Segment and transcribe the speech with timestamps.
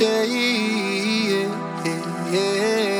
[0.00, 1.48] yeah, yeah,
[2.32, 2.93] yeah.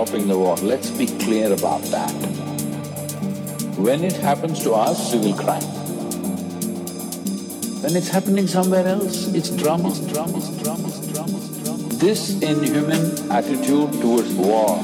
[0.00, 0.56] Stopping the war.
[0.56, 2.10] Let's be clear about that.
[3.76, 5.60] When it happens to us, we will cry.
[7.82, 11.88] When it's happening somewhere else, it's drama, drama, drama, drama, drama.
[12.04, 14.82] This inhuman attitude towards war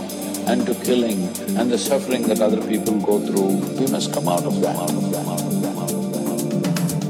[0.49, 1.23] and to killing
[1.57, 4.77] and the suffering that other people go through, we must come out of that.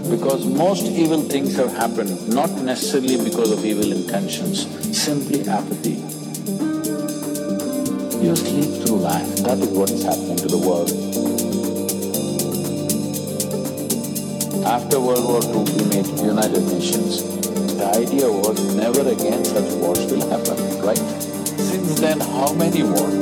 [0.08, 6.15] Because most evil things have happened not necessarily because of evil intentions, simply apathy.
[8.34, 10.90] Sleep through life, that is what is happening to the world.
[14.66, 17.22] After World War II, we made United Nations.
[17.78, 20.98] The idea was never again such wars will happen, right?
[21.56, 23.14] Since then, how many wars?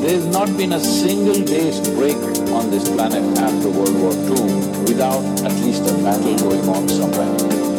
[0.00, 2.16] There has not been a single day's break
[2.54, 7.69] on this planet after World War II without at least a battle going on somewhere.